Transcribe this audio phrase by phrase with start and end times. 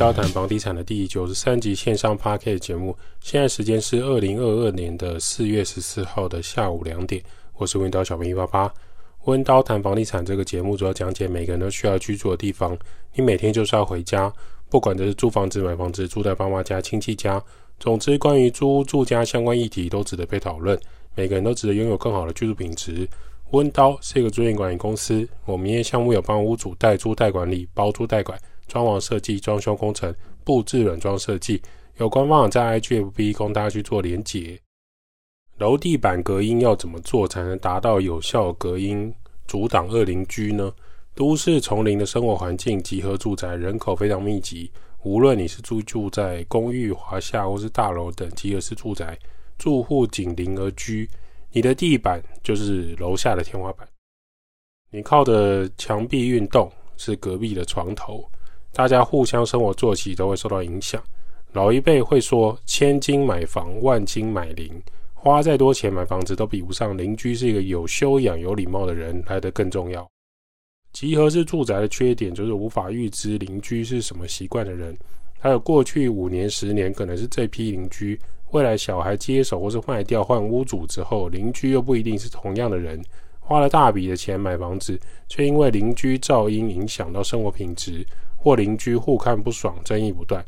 [0.00, 2.96] 收听温叨谈房地产的第九十三集线上 Podcast 节目。
[3.20, 7.22] 现在时间是二零二二年的四月十四号的下午两点。
[7.58, 8.72] 我是温刀小明一八八。
[9.24, 12.74] 温刀谈房地产这个节目主要讲解每个人都需要居住的地方。
[13.14, 14.32] 你每天就是要回家，
[14.70, 17.42] 不管这是租房子、买房子、住在爸妈家、亲戚家，
[17.78, 20.80] 总之关于租屋住家相关议题都值得被讨论。
[21.14, 23.06] 每个人都值得拥有更好的居住品质。
[23.50, 28.38] 温刀是一个租赁管理公司，我们业项目有帮屋主代租代管理、包租代管。
[28.70, 31.60] 装潢设计、装修工程、布置软装设计，
[31.96, 34.56] 有官方网站 IGFB 供大家去做连结。
[35.58, 39.12] 楼地板隔音要怎么做才能达到有效隔音，
[39.48, 40.72] 阻挡恶邻居呢？
[41.16, 44.70] 都市丛林的生活环境，集合住宅人口非常密集，
[45.02, 49.18] 无论你是住住在公寓、华厦或是大楼等集合式住宅，
[49.58, 51.10] 住户紧邻而居，
[51.50, 53.86] 你的地板就是楼下的天花板，
[54.90, 58.24] 你靠的墙壁运动是隔壁的床头。
[58.72, 61.02] 大家互相生活作息都会受到影响。
[61.52, 64.70] 老一辈会说：“千金买房，万金买邻。”
[65.12, 70.08] 花再多钱买房子都比不上邻居是一个有修养、有礼貌的人来得更重要。
[70.92, 74.96] 集合式住宅的缺点就是无法预知邻居是什么习惯的人，
[75.38, 78.18] 还有过去五年、十年可能是这批邻居，
[78.52, 83.00] 未来小孩接手或是卖掉换屋主之后，邻居又不一定是同样的人。
[83.38, 84.98] 花了大笔的钱买房子，
[85.28, 88.06] 却因为邻居噪音影响到生活品质。
[88.42, 90.42] 或邻居互看不爽，争议不断，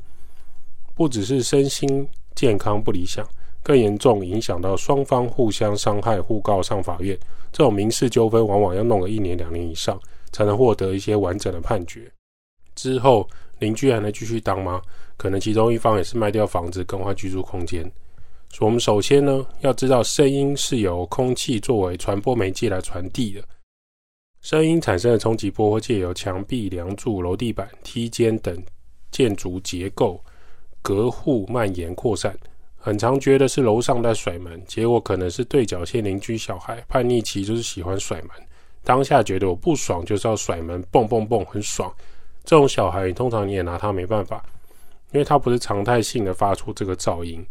[0.95, 3.27] 不只是身心健康不理想，
[3.63, 7.17] 更严重影响到双方互相伤害，互告上法院。
[7.53, 10.01] 这种民事纠纷往往要弄个一年两年以上，
[10.33, 12.11] 才能获得一些完整的判决。
[12.75, 14.81] 之后邻居还能继续当吗？
[15.19, 17.83] 可能其中一方也是卖掉房子，更换居住空间。
[18.49, 23.43] 所以我们首先呢，要知道声音是由空气作为传播媒介来传递的。
[24.43, 28.61] 声音产生的冲击波会借由墙壁、梁柱、楼地板、梯间等
[29.13, 30.21] 建筑结构、
[30.83, 32.37] 隔户蔓延扩散。
[32.77, 38.31] 很常觉得是楼上在甩门，结果可能是对角线邻居小孩叛逆期，就是喜欢甩门。
[38.83, 41.95] 当下觉得我不爽，就是要甩门，蹦蹦蹦，很爽。
[42.43, 44.45] 这种小孩，通常你也拿他没办法，
[45.13, 47.47] 因为他不是常态性的发出这个噪音。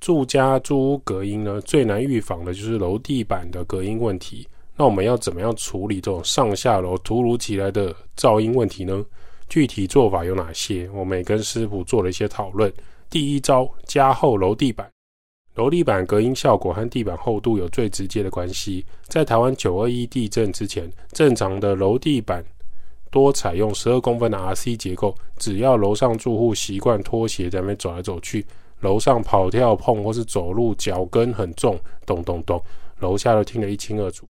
[0.00, 4.48] 住家租屋隔音呢，最难预防的就是楼地板的隔音问题。
[4.76, 9.04] 那我们要怎么样处理这种上下楼突如其来的噪音问题呢？
[9.48, 10.88] 具体做法有哪些？
[10.92, 12.72] 我们也跟师傅做了一些讨论。
[13.08, 14.90] 第一招，加厚楼地板。
[15.54, 18.84] 楼地板隔音效果和地板厚度有最直接的关系。
[19.04, 22.44] 在台湾九二一地震之前，正常的楼地板
[23.12, 28.44] 多采用十二公分的 RC 结构，只要楼上住户习惯拖鞋在那边走来走去，
[28.80, 32.60] 楼上跑跳碰或是走路脚跟很重，咚咚咚，
[32.98, 34.26] 楼下都听得一清二楚。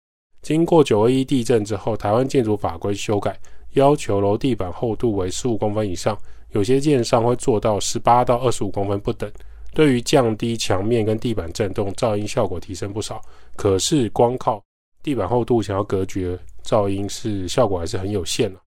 [0.42, 3.38] 经过九二一地震之后，台湾建筑法规修改，
[3.74, 6.18] 要求楼地板厚度为十五公分以上，
[6.52, 9.30] 有些建商会做到十八到二十五公分不等。
[9.72, 13.20] 对于降低墙面跟地板震动，噪音效果提升不少。
[13.54, 14.60] 可是光靠
[15.02, 18.58] 地板厚度想要隔绝噪音，是效果还是很有限的。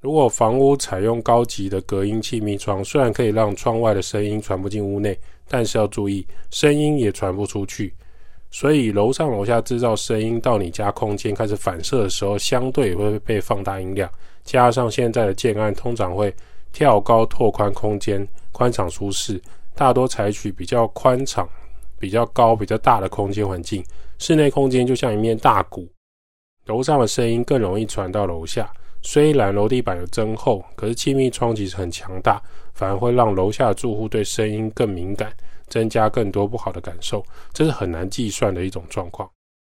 [0.00, 7.94] 如果房屋采用高级的隔音气密窗，虽然可以让窗外的声音传不进屋内，但是要注意，声音也传不出去。
[8.52, 14.08] 所以楼上楼下制造声音到你家空间开始反射的时候，相对会被放大音量。
[14.44, 16.32] 加上现在的建案通常会
[16.70, 19.40] 跳高拓宽空间，宽敞舒适，
[19.74, 21.48] 大多采取比较宽敞、
[21.98, 23.82] 比较高、比较大的空间环境。
[24.18, 25.88] 室内空间就像一面大鼓，
[26.66, 28.70] 楼上的声音更容易传到楼下。
[29.00, 32.40] 虽然楼地板有增厚，可是气密窗其实很强大，
[32.74, 35.32] 反而会让楼下的住户对声音更敏感。
[35.72, 37.24] 增加更多不好的感受，
[37.54, 39.26] 这是很难计算的一种状况。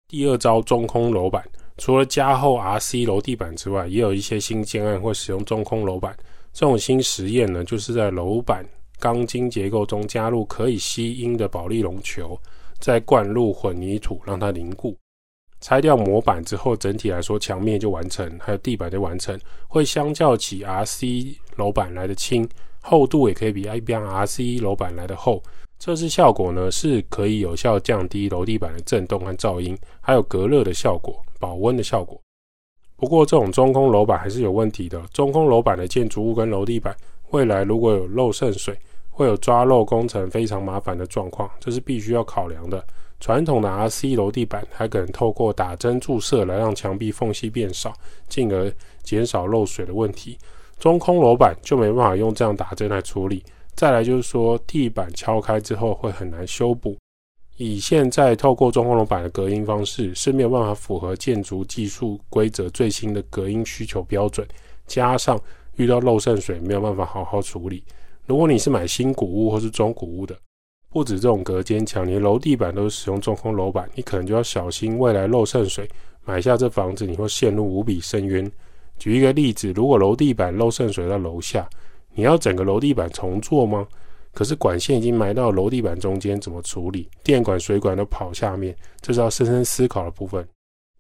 [0.08, 6.18] 第二招，中空楼板，除了加厚 RC 楼地板之外，也有一些新建案会使用中空楼板。
[6.52, 8.66] 这种新实验呢，就是在楼板
[8.98, 12.36] 钢筋结构中加入可以吸音的保丽龙球，
[12.80, 14.98] 再灌入混凝土让它凝固。
[15.62, 22.50] 拆掉模板之后，整体来说墙面就完成，还有地板就完成，会相较起 RC 楼板来的轻，
[22.82, 25.42] 厚度也可以比一般 RC 楼板来的厚。
[25.80, 32.20] 测试效果呢，是可以有效降低楼地板的震动和噪音，还有隔热的效果、保温的效果。
[32.96, 35.02] 不过，这种中空楼板还是有问题的。
[35.12, 36.96] 中空楼板的建筑物跟楼地板，
[37.32, 38.78] 未来如果有漏渗水，
[39.10, 42.82] 会有抓漏工程非常麻烦的状况，这是必须要考量的。
[43.20, 47.94] 传统的 RC 楼地板还可能透过打针注射来让墙壁缝隙变少，
[48.30, 48.72] 进而
[49.02, 50.38] 减少漏水的问题。
[50.80, 53.44] 中空楼板就没办法用这样打针来处理。
[53.76, 56.96] 再来就是说，地板敲开之后会很难修补。
[57.58, 64.48] 以现在透过中空楼板的隔音方式，是没有办法符合建筑技术规则最新的隔音需求标准。
[64.88, 65.40] 加上
[65.76, 67.84] 遇到漏渗水没有办法好好处理。
[68.26, 70.36] 如果你是买新古屋或是中古屋的，
[70.90, 75.90] 不止这种隔间墙，你的楼地板都是使用中空楼板，你可能就要小心未来漏渗水。
[76.26, 78.52] 买下这房子，你会陷入无比深渊。
[78.98, 81.70] 举一个例子，如果楼地板漏渗水到楼下，
[82.16, 83.88] 你要整个楼地板重做吗？
[84.32, 87.08] 可是管线已经埋到楼地板中间，怎么处理？
[87.24, 90.48] 电管、水管都跑下面，这是要深深思考的部分。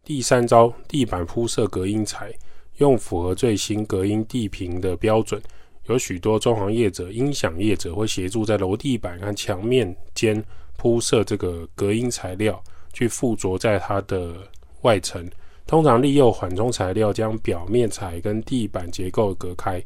[0.03, 2.31] 第三招，地板铺设隔音材，
[2.77, 5.41] 用符合最新隔音地坪的标准。
[5.87, 10.43] 有许多装潢业者、音响业者会协助在楼地板和墙面间
[10.77, 12.61] 铺设这个隔音材料，
[12.93, 14.33] 去附着在它的
[14.81, 15.27] 外层。
[15.65, 19.83] 通常利用缓冲材料将表面材跟地板结构隔开。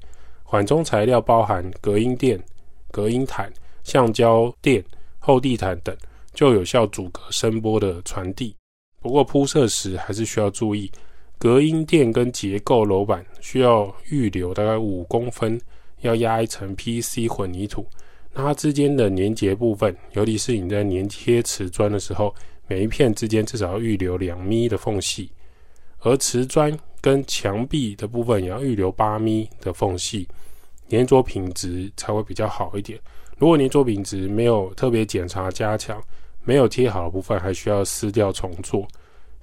[0.49, 2.41] 缓冲材料包含隔音垫、
[2.89, 3.51] 隔音毯、
[3.83, 4.81] 橡胶垫、
[5.19, 5.93] 厚地毯等，
[6.33, 8.55] 就有效阻隔声波的传递。
[9.01, 10.89] 不过铺设时还是需要注意，
[11.37, 15.59] 隔音垫跟结构楼板需要预留大概五公分。
[16.01, 17.83] 要压一层 PC 混凝土，
[18.31, 22.33] 那它之间的粘结部分，尤其是你在粘贴瓷砖的时候，
[22.67, 25.31] 每一片之间至少要预留两米的缝隙，
[26.01, 26.71] 而瓷砖
[27.01, 30.27] 跟墙壁的部分也要预留八米的缝隙，
[30.89, 32.99] 粘着品质才会比较好一点。
[33.37, 36.01] 如果粘着品质没有特别检查加强，
[36.43, 38.87] 没有贴好的部分，还需要撕掉重做，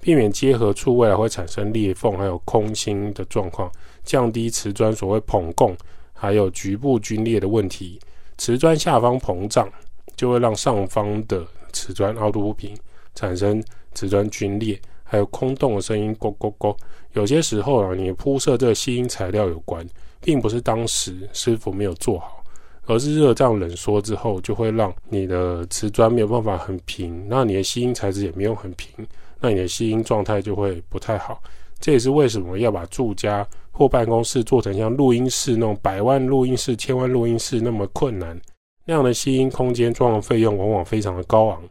[0.01, 3.71] 避免接合处未来会产生裂缝还有空心的状况，
[4.03, 5.75] 降低瓷砖所谓膨共。
[6.17, 7.99] 还有局部龟裂的问题，
[8.37, 9.69] 瓷砖下方膨胀
[10.15, 12.73] 就会让上方的瓷砖凹凸不平，
[13.13, 13.61] 产生
[13.93, 16.75] 瓷砖龟裂，还有空洞的声音，咕咕咕。
[17.15, 19.85] 有些时候啊，你铺设这个吸音材料有关，
[20.21, 22.43] 并不是当时师傅没有做好，
[22.85, 28.89] 而是热胀冷缩之后，就会让你的瓷砖没有办法很平，那你的吸音材质也没有很平，
[29.39, 31.41] 那你的吸音状态就会不太好。
[31.79, 38.39] 这也是为什么要把住家或办公室做成像录音室那种百万录音室、千万录音室那么困难。
[38.85, 41.61] 那样的吸音空间装潢费用往往非常的高昂，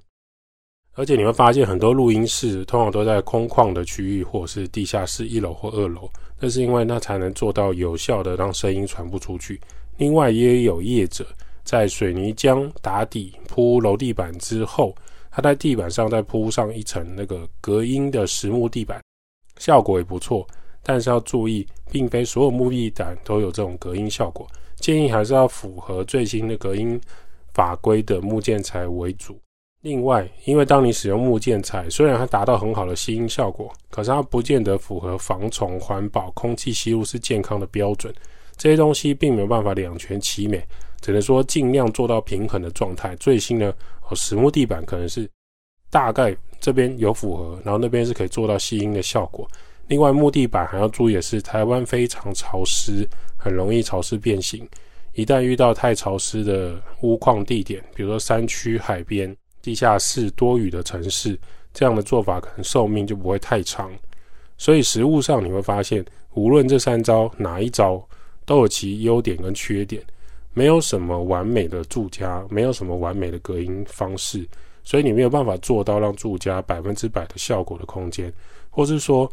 [0.96, 6.08] 而且你会发现很多录音室通常都在空旷的区域，或者是地下室一楼或二楼。
[6.38, 9.60] 那是因为那才能做到有效的让声音传不出去。
[9.96, 11.26] 另外，也有业者
[11.64, 14.94] 在水泥浆打底铺楼地板之后，
[15.30, 19.00] 他在地板上再铺上一层那个隔音的实木地板。
[19.58, 20.46] 效果也不错，
[20.82, 24.46] 但是要注意，并非所有木地板都有这种隔音效果。
[24.76, 27.00] 建议还是要符合最新的隔音
[27.52, 29.36] 法规的木建材为主。
[29.84, 38.10] 另外，因为当你使用木建材，虽然它达到很好的吸音效果，可是它不见得符合防虫、环保、空气吸入式健康的标准。
[38.56, 40.66] 这些东西并没有办法两全其美，
[41.02, 43.14] 只能说尽量做到平衡的状态。
[43.16, 43.70] 最新的
[44.08, 45.28] 哦，实木地板可能是
[45.90, 46.34] 大概。
[46.60, 49.46] 这边有符合，然后那边是可以做到吸音的效果。
[49.88, 54.66] 另外，木地板还要注意的是，台湾非常潮湿，很容易潮湿变形。
[55.12, 61.38] 一旦遇到太潮湿的屋况地点，比如说山区、海边、地下室、多雨的城市，
[61.72, 63.90] 这样的做法可能寿命就不会太长。
[64.58, 68.06] 所以，实物上你会发现，无论这三招哪一招，
[68.44, 70.02] 都有其优点跟缺点。
[70.52, 74.46] 没有什么完美的住家，没有什么完美的隔音方式。
[74.84, 78.30] 所以你没有办法做到让住家百分之百的效果的空间，
[78.68, 79.32] 或是说，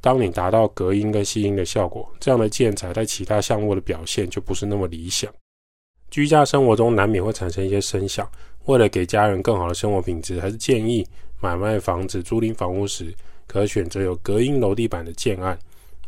[0.00, 5.28] 当你达到隔音跟吸音的效果，这样的建材在其他项目的表现就不是那么理想。
[6.10, 8.30] 居家生活中难免会产生一些声响，
[8.66, 11.06] 为了给家人更好的生活品质，还是建议
[11.40, 13.14] 买卖房子、租赁房屋时，
[13.46, 15.58] 可选择有隔音楼地板的建案。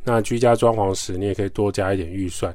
[0.02, 2.54] 那居家装潢时，你也可以多加一点预算，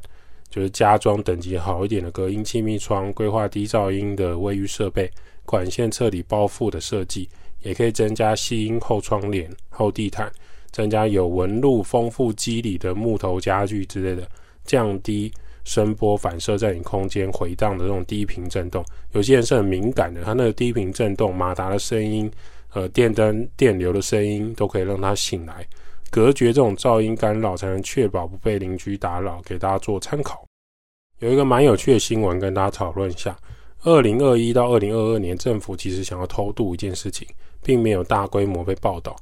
[0.50, 5.10] 就是加装等级好一点的隔音气密窗，规划低噪音的卫浴设备。
[5.44, 7.28] 管线彻底包覆的设计，
[7.62, 10.32] 也可以增加吸音后窗帘、厚地毯，
[10.72, 14.26] 增加有纹路、丰富肌理的木头家具之类的，
[14.64, 15.30] 降低
[15.64, 18.84] 声波反射在你空间回荡的这种低频震动。
[19.12, 22.32] 有些人是很敏感的，他那个低频震动、马达的声音、
[22.74, 25.66] 呃电灯电流的声音，都可以让他醒来。
[26.10, 29.42] 隔绝这种噪音干扰，才能确保不被邻居打扰。
[29.46, 30.46] 给大家做参考。
[31.20, 33.38] 有一个蛮有趣的新闻，跟大家讨论一下。
[33.84, 37.28] 二零二一到二零二二年，政府其实想要偷渡一件事情，
[37.64, 39.16] 并没有大规模被报道，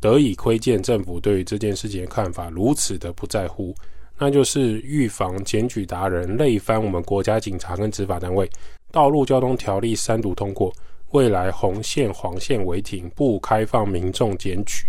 [0.00, 3.74] 得以窥见政府对于这件事情的看法如此的不在乎，
[4.18, 8.48] 那就是预防检举达人累翻我们国家警察跟执法单位。
[8.92, 10.72] 道路交通条例三读通过，
[11.10, 14.86] 未来红线黄线违停不开放民众检举，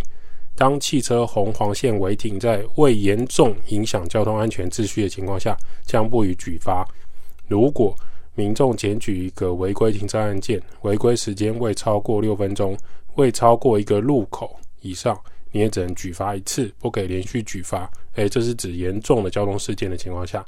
[0.56, 6.88] 当汽车红黄线违停在未严重影响交通安全秩序的情况下，将不予举发。
[7.48, 7.96] 如果
[8.36, 12.78] 民众检举一个违规停车案件，违规时间未超过六分钟，
[13.16, 15.20] 未超过一个路口以上，
[15.56, 17.90] 你也只能举发一次，不可以连续举发。
[18.16, 20.44] 诶，这是指严重的交通事件的情况下。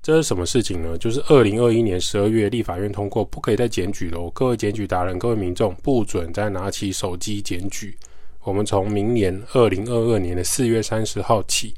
[0.00, 0.96] 这是什么事情呢？
[0.98, 4.30] 就是二零二一年十二月，立法院通过不可以再检举了。
[4.30, 7.98] 各位检举达人，各位民众，不准再拿起手机检举。
[8.44, 11.74] 我们从明年二零二二年的四月三十号起，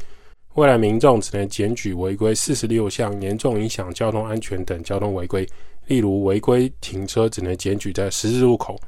[0.56, 5.48] 未来民众只能检举违规四十六项严重影响交通安全等交通违规，
[5.86, 8.78] 例如违规停车只能检举在十字路口、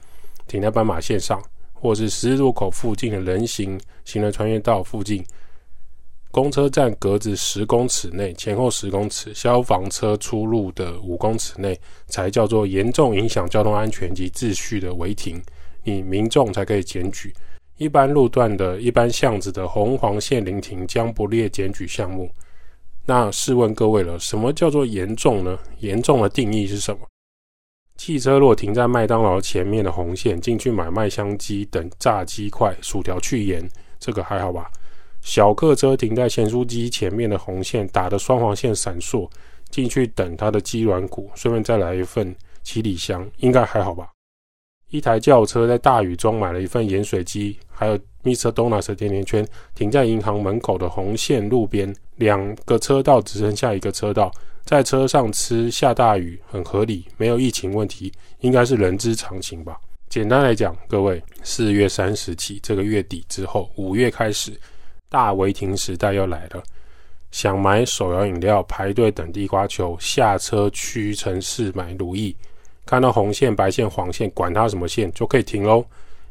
[0.47, 1.43] 停在斑马线上，
[1.81, 5.25] 或是十字路口附近的人行行人穿越道附近。
[6.31, 15.43] 公车站格子十公尺内，前后十公尺，消防车出入的五公尺内，才叫做严重影响交通安全及秩序的违停，
[15.85, 17.35] 你民众才可以检举。
[17.79, 22.31] 一般路段的一般巷子的红黄线临停将不列检举项目。
[23.07, 25.59] 那试问各位了，什么叫做严重呢？
[25.79, 27.01] 严重的定义是什么？
[27.99, 34.71] 汽车若停在麦当劳前面的红线，进去买麦香鸡等炸鸡块、薯条去盐，这个还好吧？
[35.21, 39.29] 小客车停在咸酥鸡前面的红线，打的双黄线闪烁，
[39.69, 44.09] 进去等它的鸡软骨，顺便再来一份七里香，应该还好吧？
[44.91, 48.53] 一台轿车在大雨中买了一份盐水鸡，还有 Mr.
[48.53, 54.33] Donuts 甜甜圈，停在银行门口的红线路边，两个车道只剩下一个车道，
[54.69, 59.81] 在车上吃，下大雨很合理，没有疫情问题，应该是人之常情吧？
[60.11, 64.53] 简单来讲，各位，四月三十起，这个月底之后，五月开始。
[65.09, 66.63] 大违停时代又来了，
[67.31, 72.37] 想买手摇饮料排队等地瓜球，下车屈臣氏买如意，
[72.85, 75.83] 看到红线、白线、黄线，管它什么线就可以停喽。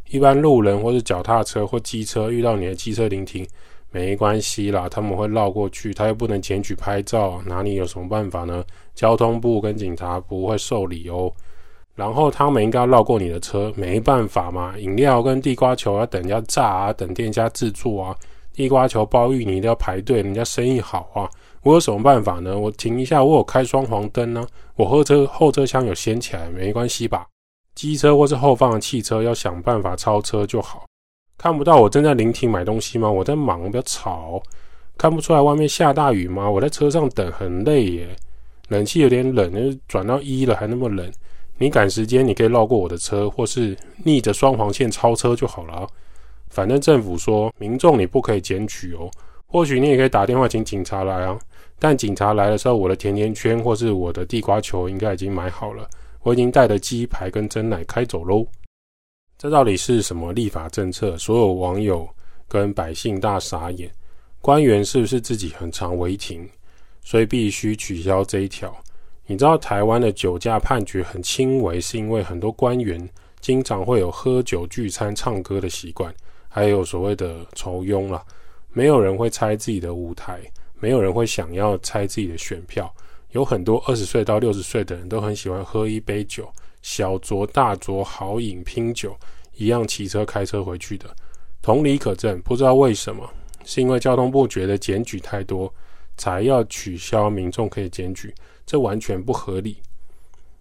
[0.10, 3.44] 一般路人或是脚踏车或机车遇到你的机车临停，
[3.92, 8.64] 没关系啦，他们会绕过去，他又不能检举拍照，哪里有什么办法呢？
[8.94, 11.32] 交通部跟警察不会受理哦。
[11.96, 18.16] 然后他们应该要绕过你的车，没办法嘛，饮料跟地瓜球要等人家炸啊，等店家制作啊。
[18.54, 21.30] 地瓜球包芋泥都要排队，人家生意好啊！
[21.62, 22.58] 我有什么办法呢？
[22.58, 24.44] 我停一下，我有开双黄灯呢、
[24.76, 27.28] 我后车后车厢有掀起来，没关系吧？
[27.76, 30.87] 机车或是后方的汽车要想办法超车就好。
[31.38, 33.10] 看不到我正在临停买东西吗？
[33.10, 34.42] 我在忙，不要吵。
[34.98, 36.50] 看不出来外面下大雨吗？
[36.50, 38.08] 我在车上等，很累耶。
[38.70, 41.10] 冷气有点冷，转到一了还那么冷。
[41.60, 45.88] 你赶时间，你可以绕过我的车，或是逆着双黄线超车就好了。
[46.50, 49.10] 反正政府说，民众你不可以检举哦。
[49.46, 51.38] 或许你也可以打电话请警察来啊。
[51.80, 55.88] 但警察来的时候，我的甜甜圈或是我的地瓜球应该已经买好了，
[56.24, 58.46] 我已经带着鸡排跟蒸奶开走喽。
[59.38, 61.16] 这到底是什么立法政策？
[61.18, 62.10] 所有网友
[62.48, 63.88] 跟百姓大傻眼。
[64.42, 66.50] 官员是不是自己很常违停，
[67.04, 68.76] 所以必须取消这一条？
[69.28, 73.08] 你知道台湾的酒驾判决很轻微，是因为很多官员
[73.40, 76.14] 经常会有喝酒聚餐唱歌的习惯。
[76.50, 78.26] 还有所谓的酬庸啦，
[78.72, 80.40] 没有人会拆自己的舞台，
[80.80, 82.92] 没有人会想要拆自己的选票。
[83.32, 86.50] 有很多二十岁到六十岁的人都很喜欢喝一杯酒，
[86.88, 89.14] 小酌大酌豪饮拼酒，
[89.58, 91.14] 一样骑车开车回去的。
[91.62, 93.30] 同理可证，不知道为什么，
[93.66, 95.72] 是因为交通部觉得检举太多，
[96.16, 98.34] 才要取消民众可以检举，
[98.66, 99.76] 这完全不合理。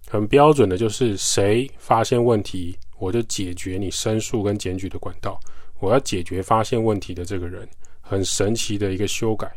[0.08, 5.38] 很标准的就是谁发现问题，我就解决你申诉跟检举的管道。
[5.78, 7.68] 我要解决发现问题的这个人，
[8.00, 9.48] 很神奇的一个修改。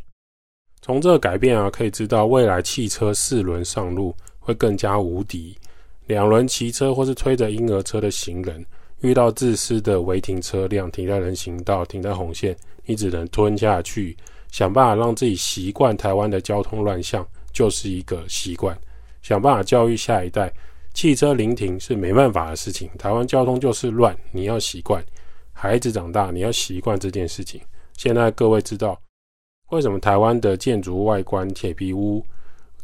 [0.84, 5.58] 从这个改变啊，可以知道未来汽车四轮上路会更加无敌。
[6.10, 8.66] 两轮骑车或是推着婴儿车的行人，
[9.02, 14.18] 遇到自私的违停车辆停在人行道、停在红线，你只能吞下去，
[14.52, 17.24] 想办法让自己习惯台湾的交通乱象，
[17.54, 18.76] 就是一个习惯。
[19.22, 20.52] 想办法教育下一代，
[20.96, 22.90] 汽车临停是没办法的事情。
[22.98, 25.06] 台湾交通就是乱，你要习惯。
[25.54, 27.62] 孩子长大，你要习惯这件事情。
[27.98, 29.00] 现在各位知道
[29.70, 32.26] 为什么台湾的建筑外观铁皮屋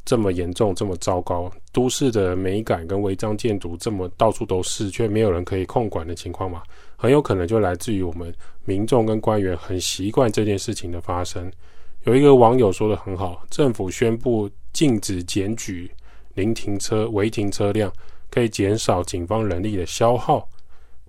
[0.05, 1.51] 这么严重、这么糟糕？
[1.73, 6.61] 都市的美感跟违章建筑这么到处都是，却没有人可以控管的情况吗？
[6.95, 8.33] 很有可能就来自于我们
[8.63, 11.51] 民众跟官员很习惯这件事情的发生。
[12.03, 15.91] 有一个网友说得很好：政府宣布禁止检举
[16.35, 17.91] 临停车、违停车辆，
[18.29, 20.47] 可以减少警方人力的消耗。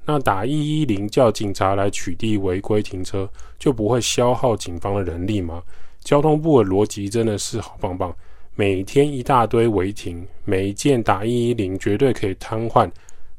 [0.06, 5.62] 那打一一零叫警察来取缔违规停车，就不会消耗警方的人力吗？
[6.00, 8.14] 交通部的逻辑真的是好棒棒，
[8.58, 12.90] 每天一大堆违停，每一件打一一零绝对可以瘫痪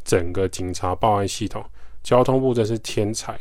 [0.03, 1.65] 整个警察报案系统。
[2.03, 3.35] 交通部真是天才。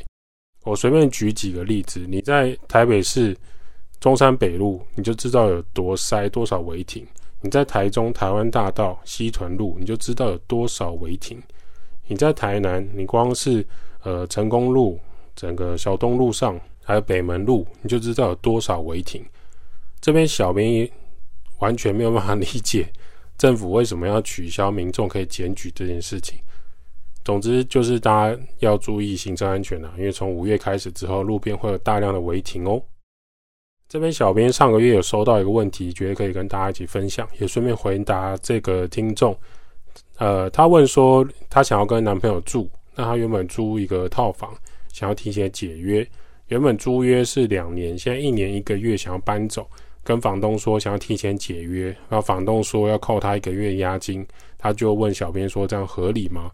[0.64, 3.36] 我随便举几个例子，你在台北市
[4.00, 7.04] 中山北路，你就知道有多塞，多少违停；
[7.42, 11.40] 你在台中台湾大道西屯路，你就知道有多少违停。
[12.06, 13.64] 你在台南，你光是
[14.02, 14.98] 呃成功路、
[15.34, 19.22] 整个小东路上，还有北门路，你就知道有多少违停。
[20.00, 20.88] 这边小编
[21.58, 22.88] 完全没有办法理解
[23.38, 26.38] 政府为什么要取消民众可以检举这件事情。
[27.24, 32.80] 总之就是大家要注意行车安全啊，因为从五月开始之后，路边会有大量的违停哦。
[33.88, 39.36] 这边小编上个月有收到一个问题，觉得可以跟大家一起分享，也顺便回答这个听众。
[40.18, 44.56] 呃，他问说他想要跟男朋友住，那他原本租一个套房，
[44.92, 46.08] 想要提前解约，
[46.48, 49.68] 原本租约是两年，现在一年一个月想要搬走，
[50.06, 54.24] 跟房东说想要提前解约，然后房东说要扣他一个月押金，
[54.56, 56.48] 他就问小编说这样合理吗？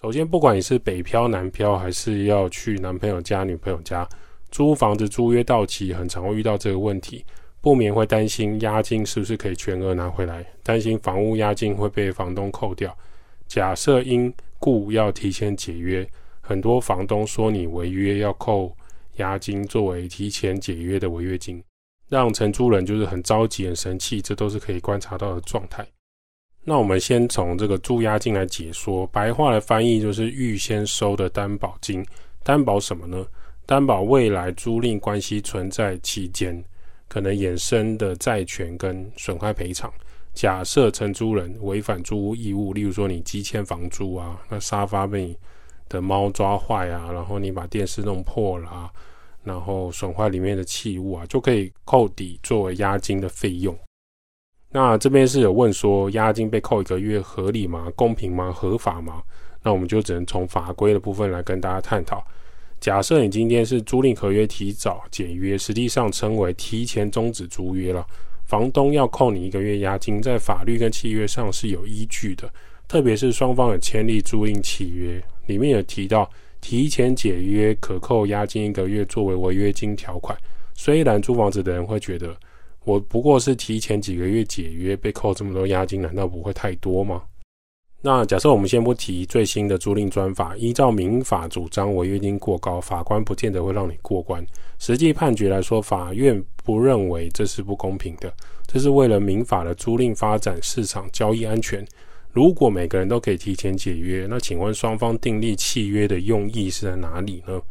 [0.00, 4.08] 首先，不管你是北漂、南漂，还是要去男朋友家、女朋友家
[4.50, 7.22] 租房子，租约到期，很常会遇到这个问题，
[7.60, 12.96] 不免会担心押金是不是可以全额拿回来，担心房屋押金会被房东扣掉。
[13.46, 16.08] 假设因故要提前解约，
[16.40, 18.74] 很多房东说你违约要扣
[19.16, 21.62] 押金作为提前解约的违约金，
[22.08, 25.86] 让承租人就是很着急、很生气，这都是可以观察到的状态。
[26.62, 32.04] 那我们先从这个租押金来解说，白话的翻译就是预先收的担保金，
[32.42, 33.24] 担保什么呢？
[33.66, 36.62] 担保未来租赁关系存在期间
[37.08, 39.92] 可能衍生的债权跟损害赔偿。
[40.34, 45.36] 假设承租人违反租屋义务，例如说你积欠房租啊，那沙发被你
[45.88, 48.90] 的猫抓坏啊，然后你把电视弄破了啊，
[49.44, 53.76] 然后损坏里面的器物啊，就可以扣抵作为押金的费用。
[54.70, 57.92] 那这边是有问说，押金被扣一个月合理吗？
[57.94, 58.50] 公平吗？
[58.50, 59.22] 合法吗？
[59.62, 62.24] 那我们就只能从法规的部分来跟大家探讨。
[62.80, 68.04] 假设你今天是租赁合约提早解约，实际上称为提前终止租约了，
[68.46, 72.52] 房东要扣你一个月押金，在法律跟契约上是有依据的。
[72.86, 76.28] 特别是双方有签立租赁契约，里面有提到
[76.64, 80.34] 提前解约可扣押金一个月作为违约金条款。
[80.74, 82.34] 虽然租房子的人会觉得，
[82.84, 87.22] 我不过是提前几个月解约，被扣这么多押金，难道不会太多吗？
[88.00, 94.42] 那假设我们先不提最新的租赁专法，依照民法主张违约金过高，法官不见得会让你过关。
[94.78, 98.32] 实际判决来说，法院不认为这是不公平的，
[98.66, 101.86] 这是为了民法的租赁发展市场交易安全。
[102.34, 107.62] 如果每个人都可以提前解约，那请问双方订立契约的用意是在哪里呢？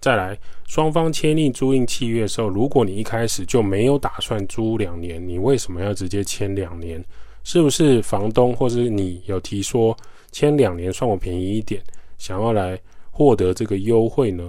[0.00, 7.04] 再来，双方签订租赁契约的时候，如果你一开始就没有打算租两年，你为什么要直接签两年？
[7.44, 9.94] 是不是房东或是你有提说
[10.32, 11.82] 签两年算我便宜一点，
[12.16, 14.42] 想要来获得这个优惠呢？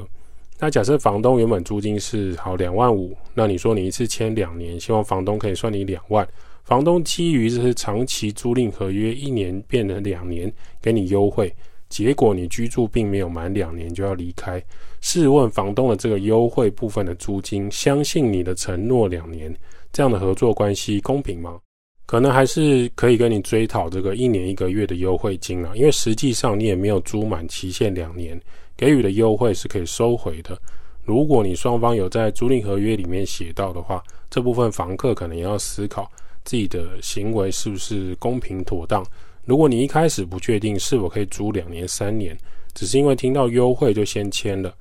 [0.60, 6.26] 那假设房东原本租金是好两万五，那你说你一次签两年，希望房东可以算你两万，
[6.64, 11.54] 房东基于这是长期租赁合约，一年变成两年给你优惠。
[11.90, 14.64] 结果你居住并没有满两年就要离开，
[15.02, 19.54] 试问房东的这个优惠部分的租金，相信你的承诺两年，
[19.92, 21.60] 这样的合作关系公平吗？
[22.06, 28.40] 可能还是可以跟你追讨这个一年一个月的优惠金了，因为实际上你也没有租满期限两年，
[28.78, 30.58] 给予的优惠是可以收回的。
[31.04, 36.10] 如果你双方有在租赁合约里面写到的话，这部分房客可能也要思考
[36.44, 39.06] 自己的行为是不是公平妥当。
[39.46, 42.38] 如果你一开始不确定是否可以租两年、三年，
[42.74, 44.74] 只是因为听到优惠就先签了，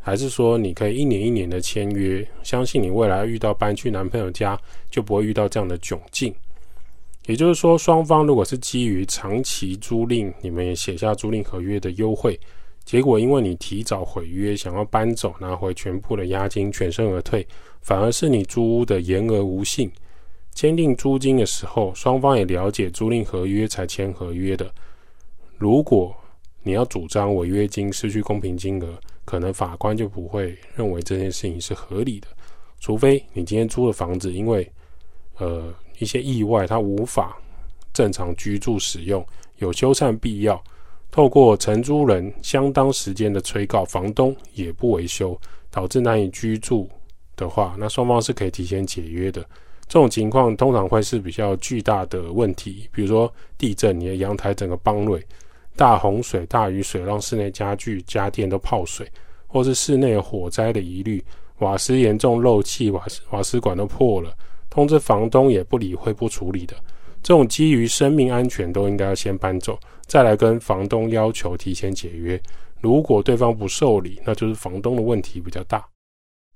[0.00, 4.58] 还是说你可以一年一年的签约，相信你未来遇到搬去男朋友家
[4.90, 6.34] 就不会遇到这样的窘境。
[7.26, 12.38] 也就是说，双方如果是基于长期租赁，你们也写下租赁合约的优惠，
[12.84, 17.46] 结果因为你提早毁约，想要搬走拿回全部的押金，全身而退，
[17.80, 19.90] 反而是你租屋的言而无信。
[20.54, 24.72] 签订租金的时候，双方也了解租赁合约才签合约的。
[25.58, 26.14] 如果
[26.62, 32.28] 你要主张违约金失去公平金额，可能法官就不会认为这件事情是合理的。
[32.78, 34.70] 除非你今天租的房子因为
[35.38, 37.36] 呃一些意外，它无法
[37.92, 39.26] 正常居住使用，
[39.58, 40.62] 有修缮必要，
[41.10, 45.38] 透过承租人相当时间的催告，房东也不维修，
[45.70, 46.88] 导致难以居住
[47.36, 49.44] 的话，那双方是可以提前解约的。
[49.86, 55.20] 这种情况通常会是比较巨大的问题，比如说地震，你的阳台整个崩溃；
[55.76, 59.06] 大洪水、大雨水让室内家具、家电都泡水，
[59.46, 61.22] 或是室内火灾的疑虑，
[61.58, 64.34] 瓦斯严重漏气，瓦瓦斯管都破了，
[64.68, 66.74] 通知房东也不理会、不处理的，
[67.22, 72.40] 这种基于生命安全都应该要先搬走，再来跟房东要求提前解约。
[72.80, 75.84] 如果对方不受理，那就是房东的问题比较大。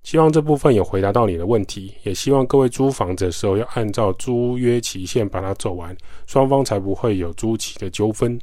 [0.09, 5.95] 希望这部分有回答到你的问题，也希望各位租房子的时候要按照租约期限把它走完，
[6.27, 8.41] 双方才不会有租期的纠纷。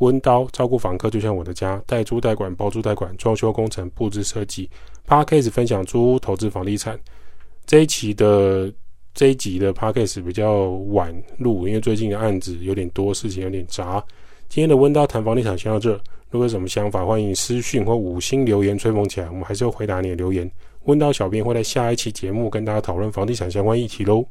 [0.00, 4.68] 温刀照顾房客就像我的家，代租代管、包租代管、装修工程、布置设计。
[5.06, 7.00] Podcast 分享租屋投资房地产
[7.64, 8.70] 这一期的
[9.14, 14.04] 这一集的 podcast 比较晚录，因为最近的案子有点多，事情有点杂。
[14.50, 15.98] 今天的温刀谈房地产先到这，
[16.30, 20.50] 如果有什么想法，欢迎私讯或五星留言吹捧起来，我们还是会回答你的留言。
[20.84, 24.24] 问到小编会在下一期节目跟大家讨论房地产相关议题喽。